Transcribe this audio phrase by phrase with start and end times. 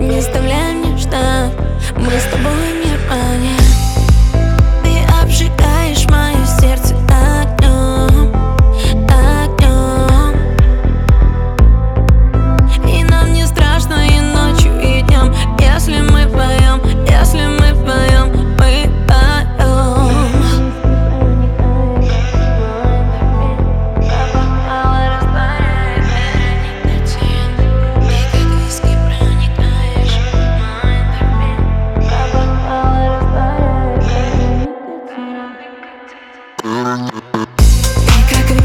[0.00, 0.47] Eres tan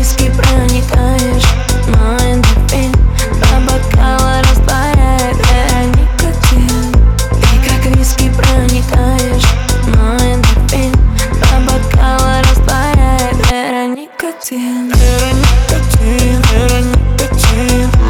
[0.04, 1.48] виски проникаешь
[1.88, 2.92] мой эндорфин
[3.40, 6.92] Два бокала растворяет вера никотин.
[7.40, 9.48] Ты как виски проникаешь
[9.96, 10.92] мой эндорфин
[11.40, 14.92] Два бокала растворяет вера никотин.
[14.92, 18.03] Вера никотин, вера никотин